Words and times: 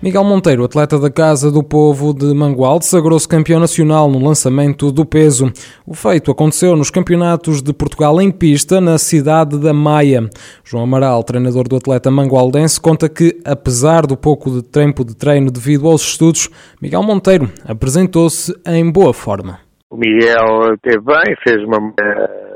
Miguel 0.00 0.22
Monteiro, 0.22 0.62
atleta 0.62 0.96
da 0.96 1.10
Casa 1.10 1.50
do 1.50 1.60
Povo 1.60 2.14
de 2.14 2.32
Mangualde, 2.32 2.86
sagrou-se 2.86 3.26
campeão 3.26 3.58
nacional 3.58 4.08
no 4.08 4.24
lançamento 4.24 4.92
do 4.92 5.04
peso. 5.04 5.52
O 5.84 5.92
feito 5.92 6.30
aconteceu 6.30 6.76
nos 6.76 6.88
campeonatos 6.88 7.60
de 7.60 7.72
Portugal 7.72 8.20
em 8.20 8.30
pista, 8.30 8.80
na 8.80 8.96
cidade 8.96 9.58
da 9.58 9.72
Maia. 9.72 10.30
João 10.62 10.84
Amaral, 10.84 11.24
treinador 11.24 11.66
do 11.66 11.74
atleta 11.74 12.12
mangualdense, 12.12 12.80
conta 12.80 13.08
que, 13.08 13.40
apesar 13.44 14.06
do 14.06 14.16
pouco 14.16 14.52
de 14.52 14.62
tempo 14.62 15.04
de 15.04 15.16
treino 15.16 15.50
devido 15.50 15.88
aos 15.88 16.02
estudos, 16.02 16.48
Miguel 16.80 17.02
Monteiro 17.02 17.50
apresentou-se 17.66 18.54
em 18.68 18.88
boa 18.88 19.12
forma. 19.12 19.58
O 19.90 19.96
Miguel 19.96 20.74
esteve 20.74 21.04
bem, 21.04 21.34
fez 21.42 21.64
uma 21.64 21.78
uh, 21.78 22.47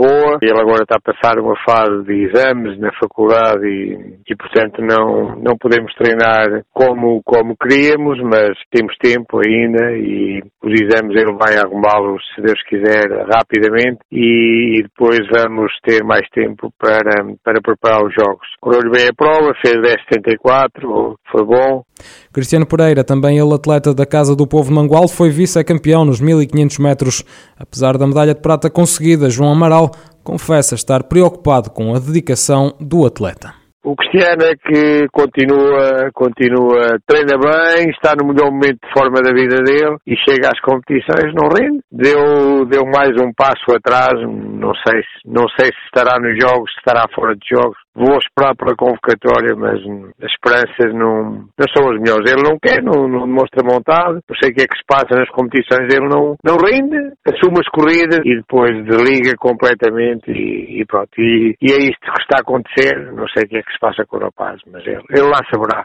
boa. 0.00 0.38
Ele 0.40 0.58
agora 0.58 0.82
está 0.82 0.96
a 0.96 1.12
passar 1.12 1.38
uma 1.38 1.54
fase 1.64 2.02
de 2.04 2.24
exames 2.24 2.78
na 2.80 2.90
faculdade 2.98 3.66
e, 3.66 4.16
e, 4.26 4.36
portanto 4.36 4.80
não, 4.80 5.36
não 5.36 5.56
podemos 5.58 5.92
treinar 5.94 6.62
como, 6.72 7.20
como 7.22 7.56
queríamos, 7.56 8.18
mas 8.22 8.56
temos 8.70 8.96
tempo 8.96 9.40
ainda 9.44 9.92
e 9.92 10.42
os 10.62 10.80
exames 10.80 11.16
ele 11.16 11.36
vai 11.36 11.56
arrumá-los, 11.56 12.22
se 12.34 12.40
Deus 12.40 12.60
quiser, 12.68 13.08
rapidamente 13.30 14.00
e, 14.10 14.78
e, 14.78 14.82
depois 14.82 15.20
vamos 15.30 15.72
ter 15.84 16.02
mais 16.02 16.26
tempo 16.30 16.72
para, 16.78 17.24
para 17.44 17.60
preparar 17.60 18.02
os 18.02 18.14
jogos. 18.14 18.46
Correu 18.60 18.90
bem 18.90 19.08
a 19.08 19.14
prova, 19.14 19.52
fez 19.60 19.76
10,74, 19.76 21.16
foi 21.30 21.44
bom. 21.44 21.84
Cristiano 22.32 22.64
Pereira, 22.64 23.04
também 23.04 23.38
ele 23.38 23.52
atleta 23.52 23.92
da 23.92 24.06
Casa 24.06 24.34
do 24.34 24.46
Povo 24.46 24.70
de 24.70 24.74
Mangual, 24.74 25.06
foi 25.06 25.28
vice-campeão 25.28 26.04
nos 26.04 26.20
1500 26.20 26.78
metros. 26.78 27.24
Apesar 27.58 27.98
da 27.98 28.06
medalha 28.06 28.34
de 28.34 28.40
prata 28.40 28.70
conseguida, 28.70 29.28
João 29.28 29.52
Amaral 29.52 29.89
confessa 30.22 30.74
estar 30.74 31.04
preocupado 31.04 31.70
com 31.70 31.94
a 31.94 31.98
dedicação 31.98 32.74
do 32.80 33.06
atleta. 33.06 33.60
O 33.82 33.96
Cristiano 33.96 34.42
é 34.44 34.54
que 34.56 35.08
continua, 35.10 36.10
continua, 36.12 36.98
treina 37.06 37.38
bem, 37.38 37.88
está 37.88 38.12
no 38.14 38.28
melhor 38.28 38.50
momento 38.50 38.78
de 38.84 38.92
forma 38.92 39.22
da 39.22 39.32
vida 39.32 39.56
dele 39.62 39.96
e 40.06 40.14
chega 40.28 40.48
às 40.52 40.60
competições, 40.60 41.32
não 41.32 41.48
rende. 41.48 41.80
Deu, 41.90 42.66
deu 42.66 42.84
mais 42.84 43.12
um 43.18 43.32
passo 43.32 43.74
atrás, 43.74 44.20
não 44.20 44.74
sei, 44.86 45.00
não 45.24 45.48
sei 45.58 45.68
se 45.68 45.80
estará 45.86 46.20
nos 46.20 46.36
jogos, 46.38 46.70
se 46.72 46.78
estará 46.78 47.06
fora 47.14 47.34
de 47.34 47.46
jogos. 47.48 47.78
Vou 48.00 48.16
esperar 48.16 48.56
para 48.56 48.72
a 48.72 48.76
convocatória, 48.76 49.54
mas 49.54 49.76
as 50.24 50.32
esperanças 50.32 50.88
não, 50.94 51.44
não 51.52 51.66
são 51.76 51.92
as 51.92 52.00
melhores. 52.00 52.32
Ele 52.32 52.48
não 52.48 52.56
quer, 52.56 52.82
não, 52.82 53.06
não 53.06 53.26
demonstra 53.26 53.60
vontade. 53.62 54.24
Não 54.26 54.36
sei 54.40 54.48
o 54.48 54.54
que 54.54 54.62
é 54.62 54.66
que 54.66 54.78
se 54.78 54.84
passa 54.88 55.12
nas 55.12 55.28
competições. 55.28 55.92
Ele 55.92 56.08
não, 56.08 56.34
não 56.42 56.56
rende, 56.56 56.96
assume 57.28 57.60
as 57.60 57.68
corridas 57.68 58.20
e 58.24 58.36
depois 58.36 58.72
desliga 58.88 59.36
completamente 59.36 60.32
e, 60.32 60.80
e 60.80 60.84
pronto. 60.86 61.10
E, 61.18 61.54
e, 61.60 61.72
é 61.72 61.76
isto 61.76 62.00
que 62.00 62.22
está 62.22 62.38
a 62.38 62.40
acontecer. 62.40 63.12
Não 63.12 63.28
sei 63.28 63.44
o 63.44 63.48
que 63.48 63.58
é 63.58 63.62
que 63.62 63.72
se 63.72 63.78
passa 63.78 64.06
com 64.06 64.16
o 64.16 64.20
rapaz, 64.20 64.58
mas 64.72 64.80
ele, 64.86 65.04
ele 65.10 65.28
lá 65.28 65.40
saberá. 65.52 65.84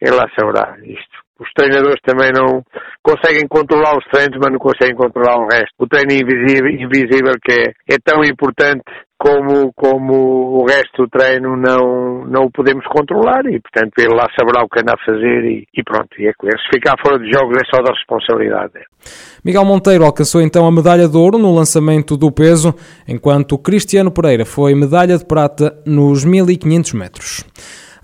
Ele 0.00 0.14
lá 0.14 0.30
saberá 0.38 0.76
isto. 0.84 1.18
Os 1.40 1.50
treinadores 1.52 2.00
também 2.00 2.30
não 2.32 2.62
conseguem 3.02 3.46
controlar 3.48 3.98
os 3.98 4.04
treinos, 4.06 4.38
mas 4.40 4.52
não 4.52 4.58
conseguem 4.58 4.94
controlar 4.94 5.36
o 5.36 5.48
resto. 5.48 5.74
O 5.78 5.86
treino 5.88 6.12
invisível, 6.12 6.70
invisível 6.70 7.34
que 7.42 7.52
é, 7.52 7.94
é 7.94 7.98
tão 8.02 8.22
importante 8.22 8.84
como, 9.18 9.72
como 9.74 10.60
o 10.60 10.66
resto 10.66 11.04
do 11.04 11.08
treino 11.08 11.56
não, 11.56 12.24
não 12.26 12.44
o 12.44 12.50
podemos 12.50 12.84
controlar 12.86 13.46
e, 13.46 13.60
portanto, 13.60 13.92
ele 13.98 14.14
lá 14.14 14.26
saberá 14.38 14.62
o 14.64 14.68
que 14.68 14.80
anda 14.80 14.92
a 14.92 15.04
fazer 15.04 15.44
e, 15.44 15.66
e 15.74 15.82
pronto, 15.82 16.08
e 16.18 16.28
é 16.28 16.32
Se 16.32 16.68
ficar 16.72 16.94
fora 17.02 17.18
de 17.18 17.30
jogos 17.30 17.56
é 17.56 17.64
só 17.74 17.82
da 17.82 17.92
responsabilidade. 17.92 18.72
Miguel 19.44 19.64
Monteiro 19.64 20.04
alcançou 20.04 20.42
então 20.42 20.66
a 20.66 20.72
medalha 20.72 21.08
de 21.08 21.16
ouro 21.16 21.38
no 21.38 21.54
lançamento 21.54 22.16
do 22.16 22.30
peso, 22.30 22.74
enquanto 23.08 23.58
Cristiano 23.58 24.10
Pereira 24.10 24.44
foi 24.44 24.74
medalha 24.74 25.16
de 25.16 25.24
prata 25.24 25.76
nos 25.86 26.24
1500 26.24 26.92
metros. 26.92 27.44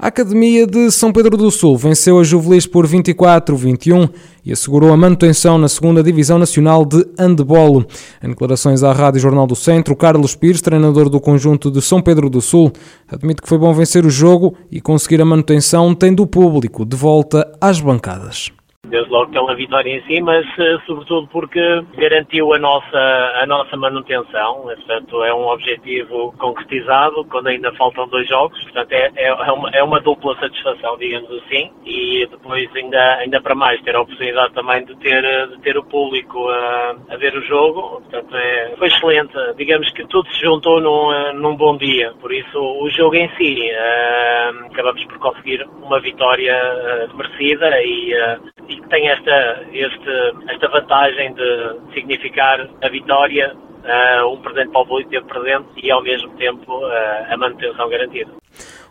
A 0.02 0.08
Academia 0.08 0.66
de 0.66 0.90
São 0.90 1.12
Pedro 1.12 1.36
do 1.36 1.48
Sul 1.48 1.78
venceu 1.78 2.18
a 2.18 2.24
Juvelis 2.24 2.66
por 2.66 2.88
24-21 2.88 4.10
e 4.44 4.50
assegurou 4.50 4.92
a 4.92 4.96
manutenção 4.96 5.56
na 5.58 5.68
segunda 5.68 6.02
Divisão 6.02 6.40
Nacional 6.40 6.84
de 6.84 7.06
Handebolo. 7.16 7.86
Em 8.20 8.30
declarações 8.30 8.82
à 8.82 8.92
Rádio 8.92 9.20
Jornal 9.20 9.46
do 9.46 9.54
Centro, 9.54 9.94
Carlos 9.94 10.34
Pires, 10.34 10.60
treinador 10.60 11.08
do 11.08 11.20
conjunto 11.20 11.70
de 11.70 11.80
São 11.80 12.02
Pedro 12.02 12.28
do 12.28 12.40
Sul, 12.40 12.72
admite 13.06 13.42
que 13.42 13.48
foi 13.48 13.58
bom 13.58 13.72
vencer 13.72 14.04
o 14.04 14.10
jogo 14.10 14.56
e 14.72 14.80
conseguir 14.80 15.22
a 15.22 15.24
manutenção 15.24 15.94
tendo 15.94 16.24
o 16.24 16.26
público 16.26 16.84
de 16.84 16.96
volta 16.96 17.48
às 17.60 17.80
bancadas 17.80 18.50
desde 18.92 19.10
logo 19.10 19.30
pela 19.30 19.54
vitória 19.54 19.90
em 19.90 20.02
si, 20.02 20.20
mas 20.20 20.44
eh, 20.58 20.76
sobretudo 20.86 21.26
porque 21.28 21.60
garantiu 21.96 22.52
a 22.52 22.58
nossa, 22.58 23.32
a 23.40 23.46
nossa 23.46 23.76
manutenção. 23.76 24.62
Portanto, 24.62 25.24
é 25.24 25.32
um 25.32 25.46
objetivo 25.46 26.34
concretizado 26.38 27.24
quando 27.26 27.46
ainda 27.46 27.72
faltam 27.74 28.08
dois 28.08 28.28
jogos. 28.28 28.60
Portanto, 28.64 28.92
é, 28.92 29.10
é, 29.16 29.28
é, 29.28 29.52
uma, 29.52 29.70
é 29.70 29.82
uma 29.82 30.00
dupla 30.00 30.38
satisfação, 30.38 30.98
digamos 30.98 31.30
assim. 31.30 31.70
E 31.86 32.26
depois, 32.26 32.68
ainda, 32.76 33.14
ainda 33.16 33.40
para 33.40 33.54
mais, 33.54 33.80
ter 33.82 33.94
a 33.96 34.02
oportunidade 34.02 34.52
também 34.52 34.84
de 34.84 34.94
ter, 34.96 35.22
de 35.48 35.58
ter 35.60 35.78
o 35.78 35.84
público 35.84 36.48
a, 36.50 36.96
a 37.10 37.16
ver 37.16 37.34
o 37.34 37.42
jogo. 37.46 38.02
Portanto, 38.02 38.36
é, 38.36 38.74
foi 38.76 38.88
excelente. 38.88 39.32
Digamos 39.56 39.90
que 39.92 40.06
tudo 40.08 40.28
se 40.32 40.40
juntou 40.40 40.80
num, 40.80 41.12
eh, 41.12 41.32
num 41.32 41.56
bom 41.56 41.76
dia. 41.78 42.12
Por 42.20 42.32
isso, 42.32 42.58
o 42.58 42.90
jogo 42.90 43.14
em 43.14 43.28
si, 43.36 43.70
uh, 43.70 44.66
acabamos 44.66 45.04
por 45.04 45.18
conseguir 45.18 45.66
uma 45.82 46.00
vitória 46.00 46.54
uh, 46.54 47.16
merecida 47.16 47.80
e, 47.82 48.14
uh, 48.14 48.51
e 48.72 48.80
que 48.80 48.88
tem 48.88 49.08
esta, 49.08 49.62
este, 49.72 50.32
esta 50.48 50.68
vantagem 50.68 51.34
de 51.34 51.92
significar 51.94 52.68
a 52.82 52.88
vitória, 52.88 53.54
uh, 53.54 54.32
um 54.32 54.40
presente 54.40 54.70
para 54.70 54.80
o 54.80 54.86
público 54.86 55.10
ter 55.10 55.22
presente 55.24 55.68
e 55.82 55.90
ao 55.90 56.02
mesmo 56.02 56.30
tempo 56.36 56.72
uh, 56.72 57.32
a 57.32 57.36
manutenção 57.36 57.88
garantida. 57.88 58.30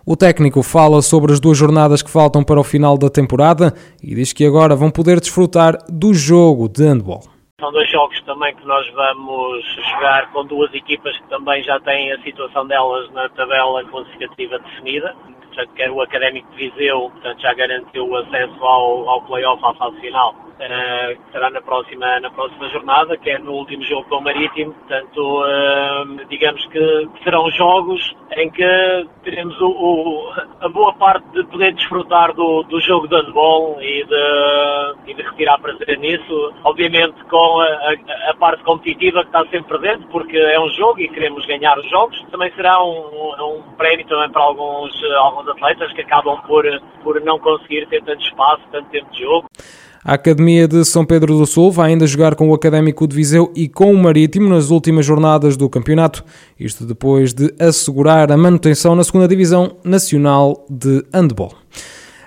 O 0.06 0.16
técnico 0.16 0.64
fala 0.64 1.02
sobre 1.02 1.32
as 1.32 1.40
duas 1.40 1.58
jornadas 1.58 2.02
que 2.02 2.12
faltam 2.12 2.44
para 2.44 2.60
o 2.60 2.64
final 2.64 2.98
da 2.98 3.10
temporada 3.10 3.74
e 4.04 4.16
diz 4.16 4.34
que 4.34 4.46
agora 4.46 4.76
vão 4.76 4.92
poder 4.92 5.20
desfrutar 5.20 5.78
do 5.90 6.14
jogo 6.14 6.68
de 6.68 6.84
handball. 6.84 7.22
São 7.60 7.72
dois 7.72 7.90
jogos 7.92 8.20
também 8.24 8.56
que 8.56 8.66
nós 8.66 8.84
vamos 8.92 9.64
jogar 9.92 10.32
com 10.32 10.44
duas 10.46 10.74
equipas 10.74 11.16
que 11.18 11.30
também 11.30 11.62
já 11.64 11.80
têm 11.82 12.12
a 12.12 12.20
situação 12.24 12.66
delas 12.66 13.12
na 13.12 13.30
tabela 13.30 13.84
classificativa 13.86 14.58
definida 14.58 15.16
portanto, 15.56 15.94
o 15.96 16.02
Académico 16.02 16.50
de 16.52 16.70
Viseu, 16.70 17.10
portanto, 17.12 17.42
já 17.42 17.54
garantiu 17.54 18.08
o 18.08 18.16
acesso 18.16 18.64
ao, 18.64 19.10
ao 19.10 19.22
play-off, 19.24 19.64
à 19.66 19.74
fase 19.76 20.00
final, 20.00 20.36
uh, 20.62 21.24
que 21.24 21.32
será 21.32 21.50
na 21.50 21.62
próxima, 21.62 22.20
na 22.20 22.30
próxima 22.30 22.70
jornada, 22.70 23.18
que 23.18 23.30
é 23.30 23.40
no 23.40 23.54
último 23.54 23.84
jogo 23.84 24.08
com 24.10 24.18
o 24.18 24.22
Marítimo, 24.22 24.74
portanto, 24.74 25.44
uh, 25.44 26.26
digamos 26.30 26.66
que 26.68 27.10
serão 27.24 27.50
jogos 27.52 28.16
em 28.38 28.50
que 28.50 29.08
teremos 29.24 29.60
o, 29.60 29.68
o, 29.68 30.34
a 30.62 30.70
boa 30.70 30.94
parte 30.94 31.28
de 31.32 31.44
poder 31.46 31.74
desfrutar 31.74 32.34
do, 32.34 32.64
do 32.64 32.80
jogo 32.82 33.08
de 33.08 33.16
handball 33.16 33.82
e 33.82 34.06
de, 34.06 35.12
e 35.12 35.14
de 35.14 35.22
retirar 35.22 35.60
prazer 35.60 35.98
nisso, 36.00 36.54
obviamente 36.64 37.24
com 37.26 37.60
a, 37.60 37.66
a, 37.66 38.30
a, 38.30 38.34
parte 38.36 38.64
competitiva 38.64 39.22
que 39.22 39.28
está 39.28 39.42
sempre 39.48 39.78
presente, 39.78 40.08
porque 40.08 40.38
é 40.38 40.60
um 40.60 40.70
jogo 40.70 41.00
e 41.00 41.10
queremos 41.10 41.46
ganhar 41.46 41.78
os 41.78 41.90
jogos, 41.90 42.22
também 42.32 42.52
será 42.56 42.82
um, 42.84 43.34
um 43.42 43.62
prémio 43.78 44.06
também 44.08 44.30
para 44.30 44.42
alguns, 44.42 44.92
alguns 45.16 45.48
atletas 45.50 45.92
que 45.94 46.02
acabam 46.02 46.42
por, 46.48 46.66
por 47.04 47.20
não 47.22 47.40
conseguir 47.40 47.88
ter 47.88 48.02
tanto 48.04 48.24
espaço, 48.24 48.64
tanto 48.72 48.90
tempo 48.90 49.12
de 49.12 49.22
jogo. 49.22 49.48
A 50.04 50.16
Academia 50.16 50.68
de 50.68 50.84
São 50.84 51.06
Pedro 51.06 51.38
do 51.38 51.46
Sul 51.46 51.72
vai 51.72 51.92
ainda 51.92 52.08
jogar 52.08 52.34
com 52.34 52.50
o 52.50 52.56
Académico 52.56 53.08
de 53.08 53.16
Viseu 53.16 53.52
e 53.56 53.70
com 53.70 53.94
o 53.94 53.98
Marítimo 53.98 54.50
nas 54.50 54.72
últimas 54.72 55.06
jornadas 55.06 55.56
do 55.56 55.70
campeonato, 55.70 56.26
isto 56.60 56.86
depois 56.86 57.34
de 57.34 57.54
assegurar 57.60 58.32
a 58.32 58.38
manutenção 58.38 58.96
na 58.96 59.04
segunda 59.04 59.28
Divisão 59.28 59.76
Nacional 59.84 60.66
de 60.68 61.06
Handball. 61.14 61.54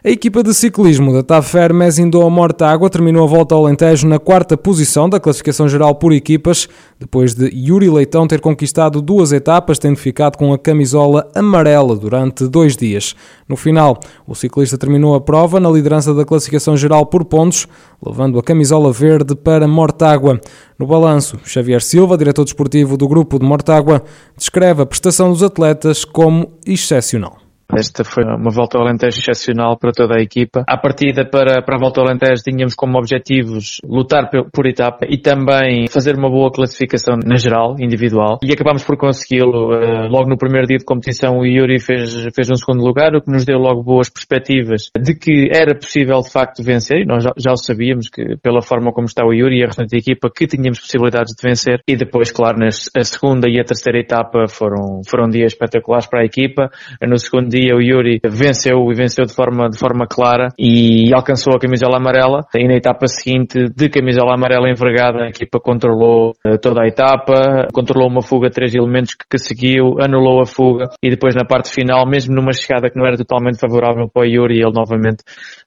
A 0.06 0.10
equipa 0.10 0.42
de 0.42 0.52
ciclismo 0.52 1.14
da 1.14 1.22
TAFER 1.22 1.72
Mesindo 1.72 2.28
Mortágua 2.28 2.90
terminou 2.90 3.24
a 3.24 3.26
volta 3.26 3.54
ao 3.54 3.64
Alentejo 3.64 4.06
na 4.06 4.18
quarta 4.18 4.54
posição 4.54 5.08
da 5.08 5.18
classificação 5.18 5.66
geral 5.66 5.94
por 5.94 6.12
equipas, 6.12 6.68
depois 7.00 7.34
de 7.34 7.46
Yuri 7.46 7.88
Leitão 7.88 8.26
ter 8.26 8.38
conquistado 8.38 9.00
duas 9.00 9.32
etapas, 9.32 9.78
tendo 9.78 9.96
ficado 9.96 10.36
com 10.36 10.52
a 10.52 10.58
camisola 10.58 11.26
amarela 11.34 11.96
durante 11.96 12.46
dois 12.46 12.76
dias. 12.76 13.16
No 13.48 13.56
final, 13.56 13.98
o 14.26 14.34
ciclista 14.34 14.76
terminou 14.76 15.14
a 15.14 15.22
prova 15.22 15.58
na 15.58 15.70
liderança 15.70 16.12
da 16.12 16.26
classificação 16.26 16.76
geral 16.76 17.06
por 17.06 17.24
pontos, 17.24 17.66
levando 18.04 18.38
a 18.38 18.42
camisola 18.42 18.92
verde 18.92 19.34
para 19.34 19.66
Mortágua. 19.66 20.38
No 20.78 20.86
balanço, 20.86 21.38
Xavier 21.46 21.80
Silva, 21.80 22.18
diretor 22.18 22.44
desportivo 22.44 22.98
do 22.98 23.08
grupo 23.08 23.38
de 23.38 23.46
Mortágua, 23.46 24.02
descreve 24.36 24.82
a 24.82 24.86
prestação 24.86 25.30
dos 25.30 25.42
atletas 25.42 26.04
como 26.04 26.52
excepcional 26.66 27.43
Esta 27.72 28.04
foi 28.04 28.24
uma 28.24 28.50
volta 28.50 28.78
ao 28.78 28.84
Alentejo 28.84 29.18
excepcional 29.18 29.76
para 29.78 29.92
toda 29.92 30.18
a 30.18 30.22
equipa. 30.22 30.64
À 30.66 30.76
partida 30.76 31.24
para, 31.24 31.62
para 31.62 31.76
a 31.76 31.78
volta 31.78 32.00
ao 32.00 32.06
Alentejo 32.06 32.42
tínhamos 32.42 32.74
como 32.74 32.98
objetivos 32.98 33.80
lutar 33.84 34.30
por 34.52 34.66
etapa 34.66 35.06
e 35.08 35.18
também 35.18 35.86
fazer 35.88 36.16
uma 36.16 36.28
boa 36.28 36.50
classificação 36.52 37.16
na 37.24 37.36
geral, 37.36 37.76
individual. 37.80 38.38
E 38.42 38.52
acabámos 38.52 38.84
por 38.84 38.96
consegui-lo. 38.96 39.74
Eh, 39.74 40.08
logo 40.08 40.28
no 40.28 40.36
primeiro 40.36 40.66
dia 40.66 40.78
de 40.78 40.84
competição 40.84 41.38
o 41.38 41.46
Yuri 41.46 41.80
fez, 41.80 42.26
fez 42.34 42.50
um 42.50 42.56
segundo 42.56 42.84
lugar, 42.84 43.14
o 43.14 43.20
que 43.20 43.30
nos 43.30 43.44
deu 43.44 43.58
logo 43.58 43.82
boas 43.82 44.08
perspectivas 44.08 44.90
de 44.98 45.14
que 45.14 45.48
era 45.52 45.74
possível 45.74 46.20
de 46.20 46.30
facto 46.30 46.62
vencer. 46.62 47.02
E 47.02 47.06
nós 47.06 47.24
já, 47.24 47.52
o 47.52 47.56
sabíamos 47.56 48.08
que 48.08 48.36
pela 48.42 48.60
forma 48.62 48.92
como 48.92 49.06
está 49.06 49.24
o 49.24 49.32
Yuri 49.32 49.60
e 49.60 49.62
a 49.64 49.66
restante 49.66 49.96
equipa 49.96 50.30
que 50.30 50.46
tínhamos 50.46 50.80
possibilidades 50.80 51.34
de 51.34 51.42
vencer. 51.42 51.80
E 51.88 51.96
depois, 51.96 52.30
claro, 52.30 52.58
a 52.64 53.04
segunda 53.04 53.48
e 53.48 53.58
a 53.58 53.64
terceira 53.64 53.98
etapa 53.98 54.46
foram, 54.48 55.00
foram 55.08 55.28
dias 55.28 55.52
espetaculares 55.52 56.06
para 56.06 56.20
a 56.20 56.24
equipa. 56.24 56.70
No 57.02 57.18
segundo 57.18 57.48
dia 57.48 57.63
o 57.72 57.80
Yuri 57.80 58.20
venceu 58.24 58.90
e 58.90 58.94
venceu 58.94 59.24
de 59.24 59.34
forma, 59.34 59.68
de 59.68 59.78
forma 59.78 60.06
clara 60.06 60.48
e 60.58 61.12
alcançou 61.14 61.54
a 61.54 61.58
camisola 61.58 61.96
amarela. 61.96 62.40
E 62.54 62.66
na 62.66 62.74
etapa 62.74 63.06
seguinte, 63.06 63.68
de 63.74 63.88
camisola 63.88 64.34
amarela 64.34 64.68
envergada, 64.68 65.24
a 65.24 65.28
equipa 65.28 65.60
controlou 65.60 66.32
uh, 66.46 66.58
toda 66.60 66.82
a 66.82 66.86
etapa, 66.88 67.68
controlou 67.72 68.08
uma 68.08 68.22
fuga 68.22 68.48
de 68.48 68.54
três 68.54 68.74
elementos 68.74 69.14
que, 69.14 69.24
que 69.30 69.38
seguiu, 69.38 69.96
anulou 70.00 70.40
a 70.40 70.46
fuga 70.46 70.88
e 71.02 71.10
depois 71.10 71.34
na 71.34 71.44
parte 71.44 71.70
final, 71.70 72.06
mesmo 72.06 72.34
numa 72.34 72.52
chegada 72.52 72.90
que 72.90 72.98
não 72.98 73.06
era 73.06 73.16
totalmente 73.16 73.58
favorável 73.58 74.08
para 74.08 74.22
o 74.22 74.26
Yuri, 74.26 74.60
ele 74.60 74.72
novamente 74.72 75.22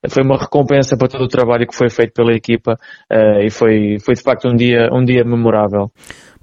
foi 0.10 0.24
uma 0.24 0.38
recompensa 0.38 0.98
para 0.98 1.08
todo 1.08 1.24
o 1.24 1.28
trabalho 1.28 1.68
que 1.68 1.76
foi 1.76 1.90
feito 1.90 2.14
pela 2.14 2.34
equipa 2.34 2.74
uh, 3.12 3.42
e 3.42 3.50
foi, 3.50 3.98
foi 4.04 4.16
de 4.16 4.22
facto 4.22 4.48
um 4.48 4.56
dia, 4.56 4.90
um 4.92 5.04
dia 5.04 5.24
memorável. 5.24 5.92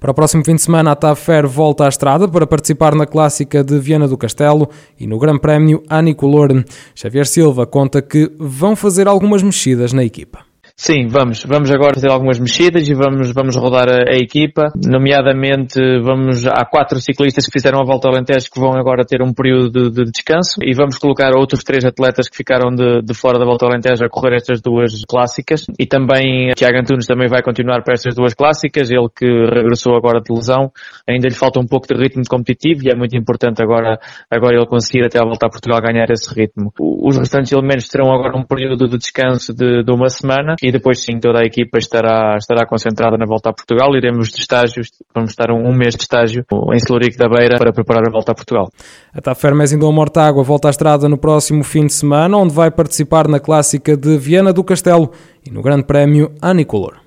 Para 0.05 0.11
o 0.11 0.13
próximo 0.13 0.45
fim 0.45 0.53
de 0.53 0.61
semana, 0.61 0.91
a 0.91 0.95
TAFER 0.95 1.47
volta 1.47 1.83
à 1.83 1.89
estrada 1.89 2.27
para 2.27 2.45
participar 2.45 2.93
na 2.93 3.07
clássica 3.07 3.63
de 3.63 3.79
Viana 3.79 4.07
do 4.07 4.15
Castelo 4.15 4.69
e 4.99 5.07
no 5.07 5.17
Grande 5.17 5.39
Prémio 5.39 5.81
Anicolor. 5.89 6.63
Xavier 6.93 7.25
Silva 7.25 7.65
conta 7.65 8.03
que 8.03 8.31
vão 8.37 8.75
fazer 8.75 9.07
algumas 9.07 9.41
mexidas 9.41 9.93
na 9.93 10.03
equipa. 10.03 10.44
Sim, 10.77 11.07
vamos. 11.07 11.45
Vamos 11.45 11.71
agora 11.71 11.93
fazer 11.93 12.11
algumas 12.11 12.37
mexidas 12.37 12.87
e 12.89 12.93
vamos, 12.93 13.31
vamos 13.31 13.55
rodar 13.55 13.87
a, 13.87 14.11
a, 14.11 14.17
equipa. 14.17 14.73
Nomeadamente, 14.85 15.79
vamos, 16.03 16.45
há 16.45 16.65
quatro 16.65 16.99
ciclistas 16.99 17.45
que 17.45 17.51
fizeram 17.53 17.79
a 17.79 17.85
volta 17.85 18.09
ao 18.09 18.13
Alentejo 18.13 18.51
que 18.51 18.59
vão 18.59 18.73
agora 18.77 19.05
ter 19.05 19.21
um 19.23 19.33
período 19.33 19.71
de, 19.71 19.89
de 19.89 20.11
descanso 20.11 20.59
e 20.61 20.75
vamos 20.75 20.97
colocar 20.97 21.31
outros 21.33 21.63
três 21.63 21.85
atletas 21.85 22.27
que 22.27 22.35
ficaram 22.35 22.75
de, 22.75 23.01
de, 23.01 23.13
fora 23.13 23.39
da 23.39 23.45
volta 23.45 23.65
ao 23.65 23.71
Alentejo 23.71 24.03
a 24.03 24.09
correr 24.09 24.35
estas 24.35 24.61
duas 24.61 24.91
clássicas. 25.07 25.65
E 25.79 25.85
também 25.85 26.51
Tiago 26.57 26.77
Antunes 26.77 27.07
também 27.07 27.29
vai 27.29 27.41
continuar 27.41 27.81
para 27.81 27.93
estas 27.93 28.13
duas 28.13 28.33
clássicas. 28.33 28.91
Ele 28.91 29.07
que 29.15 29.25
regressou 29.25 29.95
agora 29.95 30.19
de 30.19 30.33
lesão. 30.33 30.73
Ainda 31.07 31.29
lhe 31.29 31.35
falta 31.35 31.57
um 31.57 31.65
pouco 31.65 31.87
de 31.87 31.95
ritmo 31.95 32.23
competitivo 32.29 32.81
e 32.83 32.91
é 32.91 32.95
muito 32.95 33.15
importante 33.15 33.63
agora, 33.63 33.97
agora 34.29 34.57
ele 34.57 34.67
conseguir 34.67 35.05
até 35.05 35.19
a 35.19 35.23
volta 35.23 35.47
a 35.47 35.49
Portugal 35.49 35.79
ganhar 35.81 36.11
esse 36.11 36.33
ritmo. 36.35 36.73
Os 36.77 37.17
restantes 37.17 37.53
elementos 37.53 37.87
terão 37.87 38.13
agora 38.13 38.37
um 38.37 38.43
período 38.43 38.89
de 38.89 38.97
descanso 38.97 39.53
de, 39.53 39.81
de 39.81 39.91
uma 39.91 40.09
semana 40.09 40.55
e 40.65 40.71
depois 40.71 40.99
sim 40.99 41.19
toda 41.19 41.41
a 41.41 41.45
equipa 41.45 41.77
estará, 41.77 42.35
estará 42.37 42.65
concentrada 42.65 43.15
na 43.17 43.25
volta 43.27 43.51
a 43.51 43.53
Portugal. 43.53 43.95
Iremos 43.95 44.29
de 44.29 44.39
estágios, 44.39 44.89
vamos 45.13 45.29
estar 45.29 45.51
um, 45.51 45.69
um 45.69 45.75
mês 45.75 45.95
de 45.95 46.01
estágio 46.01 46.43
em 46.73 46.79
Celurico 46.79 47.19
da 47.19 47.29
Beira 47.29 47.59
para 47.59 47.71
preparar 47.71 48.07
a 48.07 48.11
volta 48.11 48.31
a 48.31 48.35
Portugal. 48.35 48.67
A 49.13 49.21
Tafermes 49.21 49.71
em 49.71 49.77
Dom 49.77 49.91
Mortágua 49.91 50.43
volta 50.43 50.67
à 50.67 50.71
estrada 50.71 51.07
no 51.07 51.19
próximo 51.19 51.63
fim 51.63 51.85
de 51.85 51.93
semana, 51.93 52.35
onde 52.35 52.51
vai 52.51 52.71
participar 52.71 53.27
na 53.27 53.39
clássica 53.39 53.95
de 53.95 54.17
Viana 54.17 54.51
do 54.51 54.63
Castelo 54.63 55.11
e 55.45 55.51
no 55.51 55.61
Grande 55.61 55.83
Prémio 55.83 56.31
Anicolor. 56.41 57.04